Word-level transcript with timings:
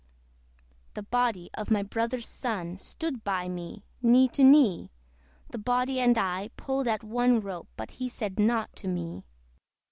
The 0.95 1.03
body 1.03 1.51
of 1.53 1.69
my 1.69 1.83
brother's 1.83 2.27
son, 2.27 2.79
Stood 2.79 3.23
by 3.23 3.47
me, 3.47 3.83
knee 4.01 4.27
to 4.29 4.43
knee: 4.43 4.89
The 5.51 5.59
body 5.59 5.99
and 5.99 6.17
I 6.17 6.49
pulled 6.57 6.87
at 6.87 7.03
one 7.03 7.39
rope, 7.39 7.69
But 7.77 7.91
he 7.91 8.09
said 8.09 8.39
nought 8.39 8.75
to 8.77 8.87
me. 8.87 9.25